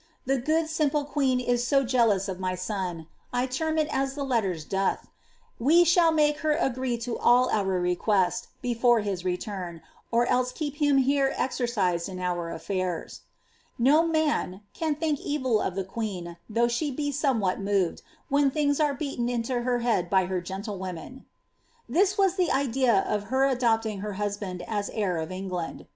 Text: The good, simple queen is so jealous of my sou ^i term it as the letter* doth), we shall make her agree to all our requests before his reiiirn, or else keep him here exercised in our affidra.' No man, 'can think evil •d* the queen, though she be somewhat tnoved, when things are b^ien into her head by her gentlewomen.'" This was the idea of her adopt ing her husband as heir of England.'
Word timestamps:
The 0.25 0.39
good, 0.39 0.67
simple 0.67 1.05
queen 1.05 1.39
is 1.39 1.63
so 1.67 1.83
jealous 1.83 2.27
of 2.27 2.39
my 2.39 2.55
sou 2.55 3.05
^i 3.31 3.47
term 3.47 3.77
it 3.77 3.87
as 3.91 4.15
the 4.15 4.23
letter* 4.25 4.55
doth), 4.67 5.05
we 5.59 5.83
shall 5.83 6.11
make 6.11 6.39
her 6.39 6.53
agree 6.53 6.97
to 7.05 7.19
all 7.19 7.51
our 7.51 7.79
requests 7.79 8.47
before 8.63 9.01
his 9.01 9.21
reiiirn, 9.21 9.79
or 10.11 10.25
else 10.25 10.51
keep 10.53 10.77
him 10.77 10.97
here 10.97 11.31
exercised 11.37 12.09
in 12.09 12.17
our 12.19 12.49
affidra.' 12.49 13.19
No 13.77 14.01
man, 14.01 14.61
'can 14.73 14.95
think 14.95 15.19
evil 15.19 15.59
•d* 15.59 15.75
the 15.75 15.83
queen, 15.85 16.37
though 16.49 16.67
she 16.67 16.89
be 16.89 17.11
somewhat 17.11 17.59
tnoved, 17.61 18.01
when 18.27 18.49
things 18.49 18.79
are 18.79 18.95
b^ien 18.97 19.29
into 19.29 19.61
her 19.61 19.81
head 19.81 20.09
by 20.09 20.25
her 20.25 20.41
gentlewomen.'" 20.41 21.25
This 21.87 22.17
was 22.17 22.37
the 22.37 22.49
idea 22.49 23.01
of 23.01 23.25
her 23.25 23.43
adopt 23.45 23.85
ing 23.85 23.99
her 23.99 24.13
husband 24.13 24.63
as 24.67 24.89
heir 24.89 25.17
of 25.17 25.31
England.' 25.31 25.85